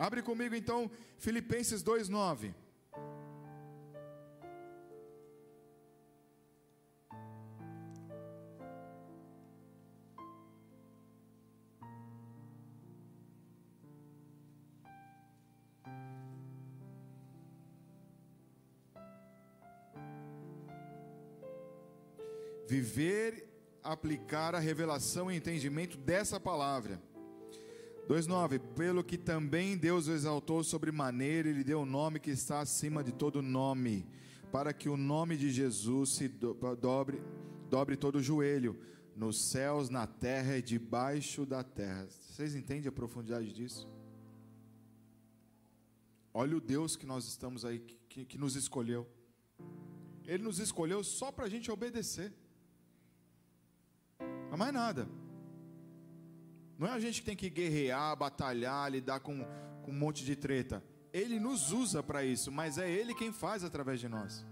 [0.00, 2.54] Abre comigo então Filipenses 2:9.
[22.66, 23.48] viver,
[23.82, 27.02] aplicar a revelação e entendimento dessa palavra.
[28.10, 32.58] 2:9 Pelo que também Deus o exaltou sobre maneira, ele deu o nome que está
[32.58, 34.04] acima de todo nome,
[34.50, 37.22] para que o nome de Jesus se dobre,
[37.70, 38.76] dobre todo o joelho,
[39.14, 42.08] nos céus, na terra e debaixo da terra.
[42.08, 43.88] Vocês entendem a profundidade disso?
[46.34, 49.06] Olha o Deus que nós estamos aí, que, que nos escolheu.
[50.24, 52.32] Ele nos escolheu só para a gente obedecer.
[54.18, 55.08] Não é mais nada.
[56.80, 59.44] Não é a gente que tem que guerrear, batalhar, lidar com,
[59.82, 60.82] com um monte de treta.
[61.12, 64.46] Ele nos usa para isso, mas é Ele quem faz através de nós.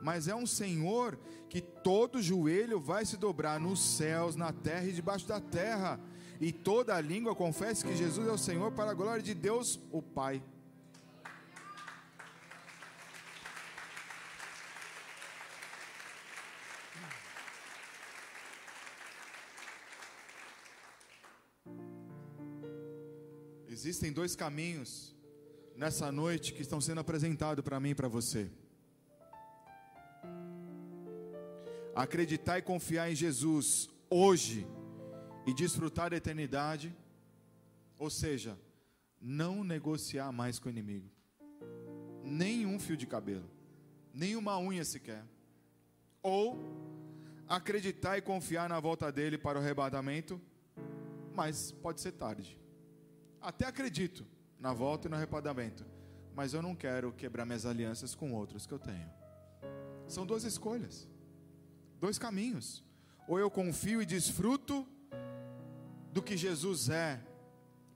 [0.00, 4.92] mas é um Senhor que todo joelho vai se dobrar nos céus, na terra e
[4.92, 5.98] debaixo da terra,
[6.40, 10.00] e toda língua confesse que Jesus é o Senhor para a glória de Deus, o
[10.00, 10.40] Pai.
[23.78, 25.14] Existem dois caminhos
[25.76, 28.50] nessa noite que estão sendo apresentados para mim e para você.
[31.94, 34.66] Acreditar e confiar em Jesus hoje
[35.46, 36.92] e desfrutar da eternidade,
[37.96, 38.58] ou seja,
[39.20, 41.08] não negociar mais com o inimigo,
[42.24, 43.48] nenhum fio de cabelo,
[44.12, 45.24] nenhuma unha sequer,
[46.20, 46.58] ou
[47.46, 50.40] acreditar e confiar na volta dele para o arrebatamento,
[51.32, 52.58] mas pode ser tarde.
[53.40, 54.26] Até acredito
[54.58, 55.86] na volta e no arrebatamento,
[56.34, 59.10] mas eu não quero quebrar minhas alianças com outros que eu tenho.
[60.06, 61.08] São duas escolhas,
[62.00, 62.84] dois caminhos.
[63.28, 64.86] Ou eu confio e desfruto
[66.12, 67.20] do que Jesus é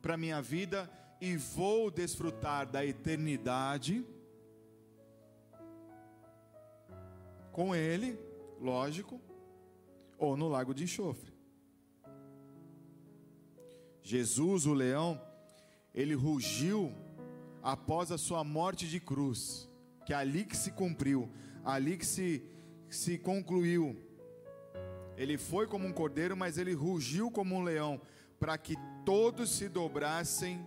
[0.00, 0.90] para minha vida
[1.20, 4.04] e vou desfrutar da eternidade
[7.52, 8.18] com Ele,
[8.60, 9.20] lógico,
[10.18, 11.32] ou no lago de enxofre.
[14.02, 15.20] Jesus, o leão,
[15.94, 16.92] ele rugiu
[17.62, 19.68] após a sua morte de cruz,
[20.06, 21.30] que é ali que se cumpriu,
[21.64, 22.42] ali que se,
[22.88, 23.96] se concluiu.
[25.16, 28.00] Ele foi como um cordeiro, mas ele rugiu como um leão,
[28.40, 28.74] para que
[29.04, 30.66] todos se dobrassem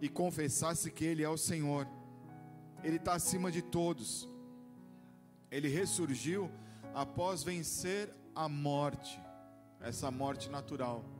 [0.00, 1.86] e confessassem que Ele é o Senhor.
[2.82, 4.28] Ele está acima de todos.
[5.50, 6.50] Ele ressurgiu
[6.94, 9.20] após vencer a morte,
[9.80, 11.19] essa morte natural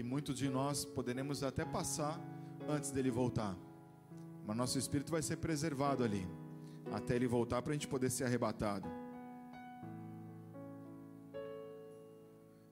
[0.00, 2.18] que muitos de nós poderemos até passar
[2.66, 3.54] antes dele voltar.
[4.46, 6.26] Mas nosso espírito vai ser preservado ali,
[6.90, 8.88] até ele voltar para a gente poder ser arrebatado.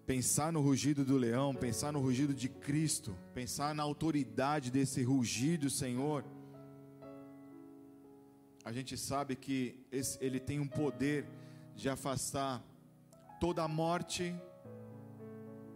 [0.07, 5.69] Pensar no rugido do leão, pensar no rugido de Cristo, pensar na autoridade desse rugido,
[5.69, 6.25] Senhor.
[8.65, 11.29] A gente sabe que esse, ele tem um poder
[11.77, 12.65] de afastar
[13.39, 14.35] toda a morte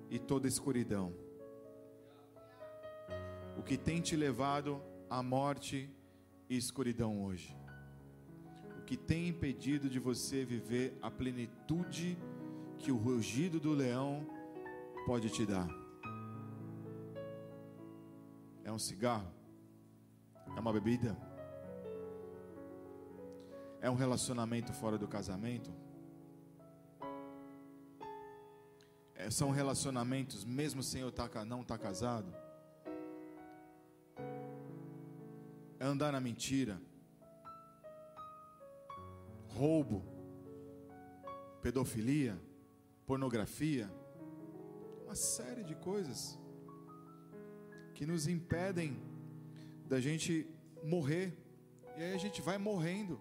[0.08, 1.12] e toda a escuridão
[3.62, 5.88] o que tem te levado à morte
[6.50, 7.56] e escuridão hoje.
[8.80, 12.18] O que tem impedido de você viver a plenitude
[12.76, 14.26] que o rugido do leão
[15.06, 15.68] pode te dar.
[18.64, 19.32] É um cigarro?
[20.56, 21.16] É uma bebida?
[23.80, 25.72] É um relacionamento fora do casamento?
[29.14, 32.42] É, são relacionamentos mesmo sem eu tá, não estar tá casado?
[35.82, 36.80] É andar na mentira,
[39.48, 40.04] roubo,
[41.60, 42.40] pedofilia,
[43.04, 43.90] pornografia,
[45.04, 46.38] uma série de coisas
[47.94, 48.96] que nos impedem
[49.88, 50.46] da gente
[50.84, 51.36] morrer.
[51.96, 53.20] E aí a gente vai morrendo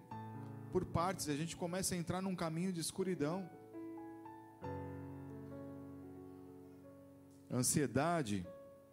[0.70, 3.50] por partes, a gente começa a entrar num caminho de escuridão.
[7.50, 8.46] Ansiedade,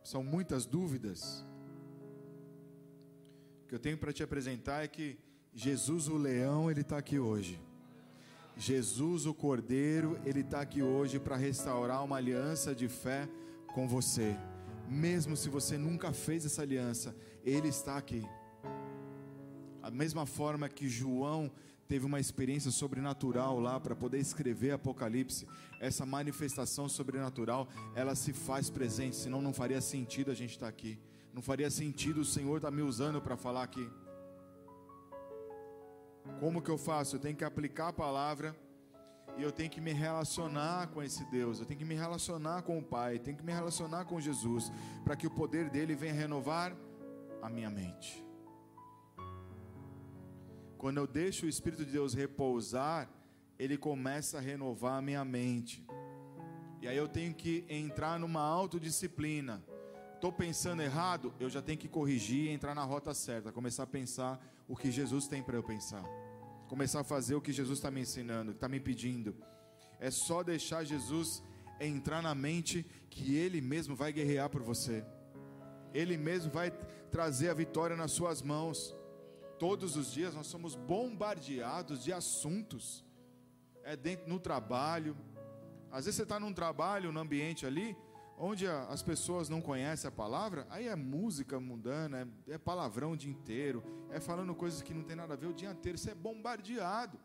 [0.04, 1.46] são muitas dúvidas,
[3.70, 5.16] que eu tenho para te apresentar é que
[5.54, 7.62] Jesus o leão, ele está aqui hoje.
[8.58, 13.30] Jesus o cordeiro, ele está aqui hoje para restaurar uma aliança de fé
[13.68, 14.36] com você.
[14.90, 17.16] Mesmo se você nunca fez essa aliança,
[17.46, 18.26] ele está aqui.
[19.84, 21.52] A mesma forma que João
[21.88, 25.48] teve uma experiência sobrenatural lá para poder escrever Apocalipse,
[25.80, 30.70] essa manifestação sobrenatural, ela se faz presente, senão não faria sentido a gente estar tá
[30.70, 31.00] aqui.
[31.34, 33.90] Não faria sentido o Senhor estar tá me usando para falar aqui.
[36.40, 37.16] Como que eu faço?
[37.16, 38.56] Eu tenho que aplicar a palavra
[39.38, 42.78] e eu tenho que me relacionar com esse Deus, eu tenho que me relacionar com
[42.78, 44.72] o Pai, tenho que me relacionar com Jesus,
[45.06, 46.76] para que o poder dele venha renovar
[47.42, 48.26] a minha mente.
[50.78, 53.10] Quando eu deixo o Espírito de Deus repousar,
[53.58, 55.86] ele começa a renovar a minha mente.
[56.82, 59.64] E aí eu tenho que entrar numa autodisciplina
[60.20, 63.88] estou pensando errado, eu já tenho que corrigir e entrar na rota certa, começar a
[63.88, 66.04] pensar o que Jesus tem para eu pensar,
[66.68, 69.34] começar a fazer o que Jesus está me ensinando, está me pedindo.
[69.98, 71.42] É só deixar Jesus
[71.80, 75.06] entrar na mente que Ele mesmo vai guerrear por você,
[75.94, 76.70] Ele mesmo vai
[77.10, 78.94] trazer a vitória nas suas mãos.
[79.58, 83.06] Todos os dias nós somos bombardeados de assuntos,
[83.84, 85.16] é dentro no trabalho.
[85.90, 87.96] Às vezes você está num trabalho, num ambiente ali,
[88.40, 93.18] onde as pessoas não conhecem a palavra, aí é música mundana, é, é, palavrão o
[93.18, 96.12] dia inteiro, é falando coisas que não tem nada a ver o dia inteiro, você
[96.12, 97.20] é bombardeado.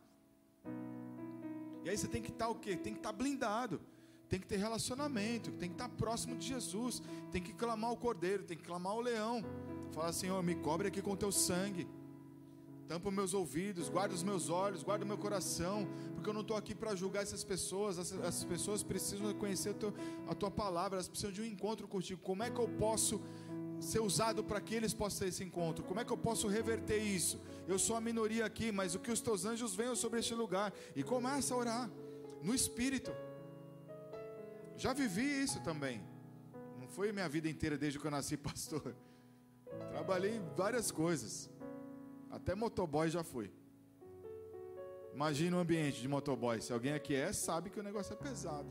[1.84, 2.76] E aí você tem que estar o quê?
[2.76, 3.80] Tem que estar blindado.
[4.28, 8.42] Tem que ter relacionamento, tem que estar próximo de Jesus, tem que clamar o cordeiro,
[8.42, 9.44] tem que clamar o leão.
[9.92, 11.86] Fala, Senhor, me cobre aqui com teu sangue.
[12.88, 16.56] Tampa meus ouvidos, guarda os meus olhos, guarda o meu coração, porque eu não estou
[16.56, 17.98] aqui para julgar essas pessoas.
[17.98, 19.92] Essas, pessoas precisam conhecer teu,
[20.28, 22.20] a tua palavra, elas precisam de um encontro contigo.
[22.20, 23.22] Como é que eu posso
[23.80, 25.84] ser usado para que eles possam ter esse encontro?
[25.84, 27.40] Como é que eu posso reverter isso?
[27.66, 30.72] Eu sou a minoria aqui, mas o que os teus anjos venham sobre este lugar
[30.94, 31.90] e começa a orar
[32.42, 33.12] no espírito.
[34.76, 36.02] Já vivi isso também.
[36.78, 38.94] Não foi minha vida inteira desde que eu nasci pastor.
[39.90, 41.50] Trabalhei várias coisas.
[42.34, 43.48] Até motoboy já fui.
[45.12, 46.60] Imagina o ambiente de motoboy.
[46.60, 48.68] Se alguém aqui é, sabe que o negócio é pesado.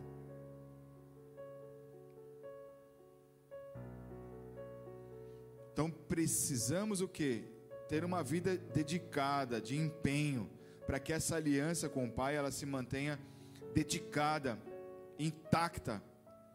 [5.72, 7.45] Então precisamos o que?
[7.88, 10.49] Ter uma vida dedicada, de empenho,
[10.86, 13.18] para que essa aliança com o Pai ela se mantenha
[13.74, 14.59] dedicada,
[15.18, 16.03] intacta,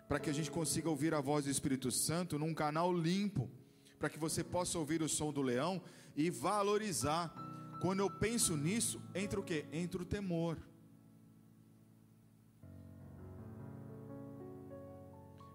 [0.07, 3.51] para que a gente consiga ouvir a voz do Espírito Santo num canal limpo,
[3.99, 5.83] para que você possa ouvir o som do leão
[6.19, 7.33] e valorizar.
[7.81, 9.65] Quando eu penso nisso, entra o que?
[9.73, 10.59] Entra o temor.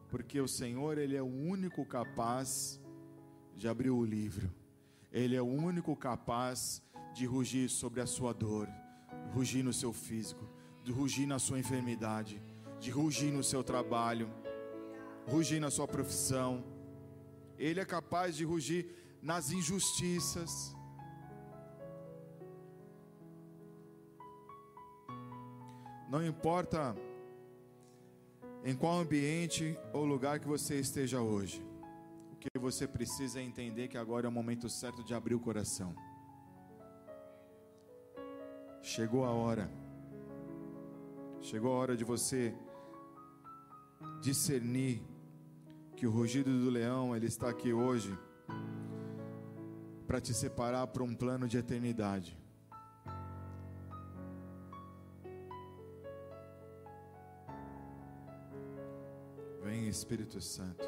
[0.07, 2.80] Porque o Senhor, Ele é o único capaz
[3.53, 4.49] de abrir o livro.
[5.11, 6.82] Ele é o único capaz
[7.14, 8.70] de rugir sobre a sua dor,
[9.34, 10.49] rugir no seu físico,
[10.82, 12.41] de rugir na sua enfermidade,
[12.80, 14.30] de rugir no seu trabalho,
[15.28, 16.64] rugir na sua profissão.
[17.57, 20.76] Ele é capaz de rugir nas injustiças.
[26.09, 26.95] Não importa
[28.65, 31.65] em qual ambiente ou lugar que você esteja hoje,
[32.34, 35.39] o que você precisa é entender que agora é o momento certo de abrir o
[35.39, 35.95] coração.
[38.82, 39.71] Chegou a hora.
[41.39, 42.53] Chegou a hora de você
[44.21, 45.01] discernir
[45.95, 48.17] que o rugido do leão ele está aqui hoje
[50.14, 52.38] para te separar para um plano de eternidade.
[59.64, 60.88] Vem Espírito Santo.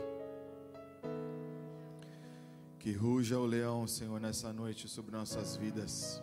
[2.78, 6.22] Que ruja o leão, Senhor, nessa noite sobre nossas vidas.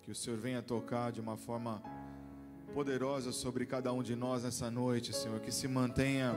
[0.00, 1.82] Que o Senhor venha tocar de uma forma
[2.72, 5.38] poderosa sobre cada um de nós nessa noite, Senhor.
[5.40, 6.34] Que se mantenha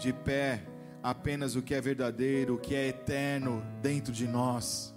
[0.00, 0.62] de pé
[1.02, 4.94] apenas o que é verdadeiro, o que é eterno dentro de nós.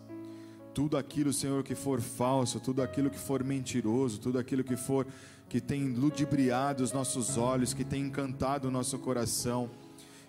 [0.74, 5.06] Tudo aquilo, Senhor, que for falso, tudo aquilo que for mentiroso, tudo aquilo que for
[5.50, 9.70] que tem ludibriado os nossos olhos, que tem encantado o nosso coração,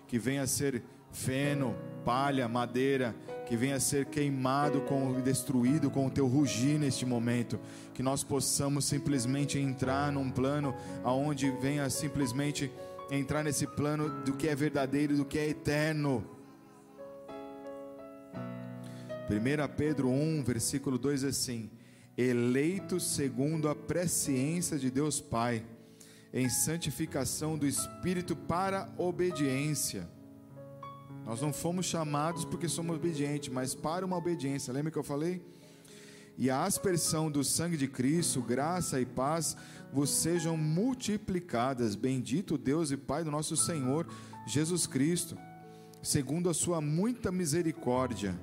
[0.07, 1.73] que venha ser feno,
[2.03, 3.15] palha, madeira,
[3.47, 7.59] que venha ser queimado com destruído com o teu rugir neste momento,
[7.93, 12.69] que nós possamos simplesmente entrar num plano aonde venha simplesmente
[13.11, 16.25] entrar nesse plano do que é verdadeiro, do que é eterno.
[19.29, 21.69] 1 Pedro 1, versículo 2 assim:
[22.17, 25.65] Eleito segundo a presciência de Deus Pai,
[26.33, 30.07] em santificação do Espírito para obediência.
[31.25, 34.71] Nós não fomos chamados porque somos obedientes, mas para uma obediência.
[34.71, 35.41] Lembra que eu falei?
[36.37, 39.55] E a aspersão do sangue de Cristo, graça e paz
[39.91, 41.95] vos sejam multiplicadas.
[41.95, 44.05] Bendito Deus e Pai do nosso Senhor
[44.45, 45.37] Jesus Cristo,
[46.03, 48.37] segundo a sua muita misericórdia,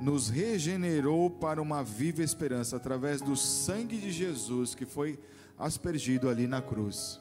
[0.00, 5.18] nos regenerou para uma viva esperança através do sangue de Jesus que foi
[5.56, 7.20] aspergido ali na cruz.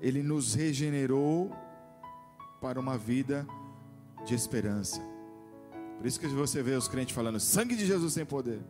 [0.00, 1.50] Ele nos regenerou
[2.60, 3.46] para uma vida
[4.26, 5.00] de esperança.
[5.98, 8.60] Por isso que você vê os crentes falando: sangue de Jesus tem poder.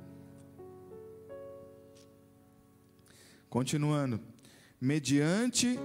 [3.49, 4.21] Continuando,
[4.81, 5.79] mediante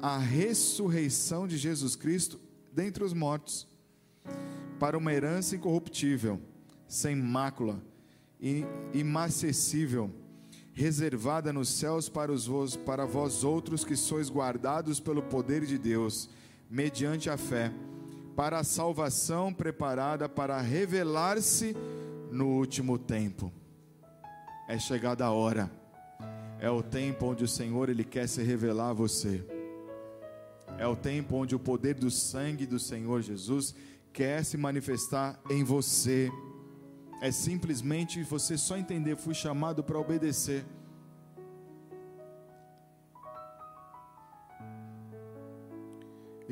[0.00, 2.38] a ressurreição de Jesus Cristo
[2.72, 3.66] dentre os mortos,
[4.78, 6.40] para uma herança incorruptível,
[6.86, 7.82] sem mácula
[8.94, 10.10] imacessível,
[10.72, 16.30] reservada nos céus para, os, para vós outros que sois guardados pelo poder de Deus,
[16.70, 17.72] mediante a fé,
[18.36, 21.76] para a salvação preparada para revelar-se
[22.30, 23.52] no último tempo.
[24.68, 25.80] É chegada a hora
[26.60, 29.42] é o tempo onde o Senhor ele quer se revelar a você.
[30.78, 33.74] É o tempo onde o poder do sangue do Senhor Jesus
[34.12, 36.30] quer se manifestar em você.
[37.22, 40.64] É simplesmente você só entender, fui chamado para obedecer.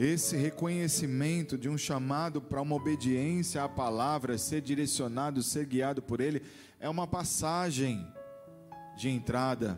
[0.07, 6.21] Esse reconhecimento de um chamado para uma obediência à palavra, ser direcionado, ser guiado por
[6.21, 6.41] Ele,
[6.79, 8.07] é uma passagem
[8.97, 9.77] de entrada,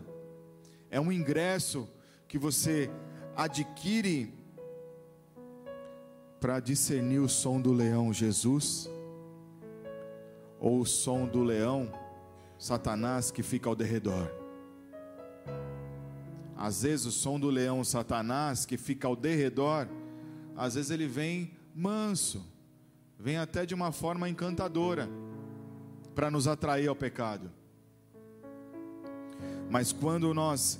[0.91, 1.89] é um ingresso
[2.27, 2.87] que você
[3.35, 4.31] adquire
[6.39, 8.87] para discernir o som do leão Jesus
[10.59, 11.91] ou o som do leão
[12.59, 14.31] Satanás que fica ao derredor.
[16.55, 19.87] Às vezes o som do leão Satanás que fica ao derredor
[20.55, 22.45] às vezes ele vem manso,
[23.19, 25.09] vem até de uma forma encantadora
[26.13, 27.51] para nos atrair ao pecado.
[29.69, 30.79] Mas quando nós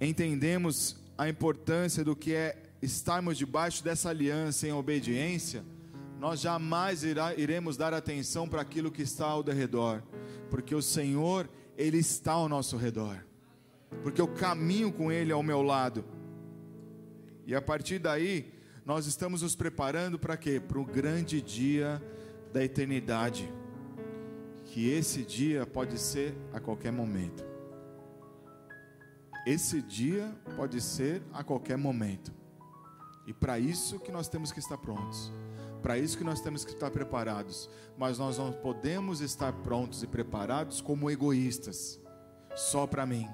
[0.00, 5.62] entendemos a importância do que é estarmos debaixo dessa aliança em obediência,
[6.18, 10.02] nós jamais irá, iremos dar atenção para aquilo que está ao redor,
[10.50, 13.24] porque o Senhor, Ele está ao nosso redor,
[14.02, 16.04] porque eu caminho com Ele ao meu lado,
[17.46, 18.52] e a partir daí,
[18.90, 20.58] nós estamos nos preparando para quê?
[20.58, 22.02] Para o grande dia
[22.52, 23.48] da eternidade.
[24.64, 27.44] Que esse dia pode ser a qualquer momento.
[29.46, 32.34] Esse dia pode ser a qualquer momento.
[33.28, 35.32] E para isso que nós temos que estar prontos.
[35.80, 37.70] Para isso que nós temos que estar preparados.
[37.96, 42.00] Mas nós não podemos estar prontos e preparados como egoístas.
[42.56, 43.28] Só para mim,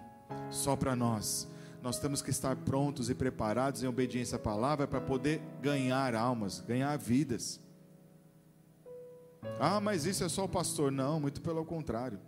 [0.50, 1.48] só para nós
[1.86, 6.58] nós temos que estar prontos e preparados em obediência à palavra para poder ganhar almas,
[6.58, 7.60] ganhar vidas.
[9.60, 10.90] Ah, mas isso é só o pastor.
[10.90, 12.18] Não, muito pelo contrário.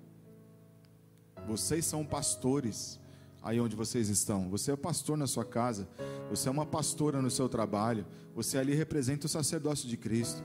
[1.45, 3.01] Vocês são pastores
[3.43, 4.49] aí onde vocês estão.
[4.49, 5.89] Você é pastor na sua casa.
[6.31, 8.07] Você é uma pastora no seu trabalho.
[8.37, 10.41] Você ali representa o sacerdócio de Cristo.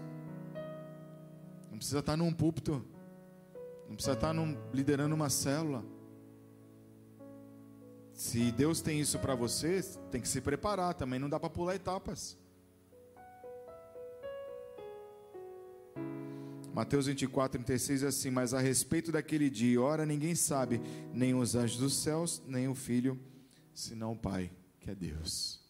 [1.69, 2.83] Não precisa estar num púlpito.
[3.87, 5.85] Não precisa estar num, liderando uma célula.
[8.13, 11.75] Se Deus tem isso para você, tem que se preparar também, não dá para pular
[11.75, 12.37] etapas.
[16.73, 20.81] Mateus 24, 36 é assim: Mas a respeito daquele dia, ora ninguém sabe,
[21.13, 23.19] nem os anjos dos céus, nem o filho,
[23.73, 25.61] senão o Pai, que é Deus.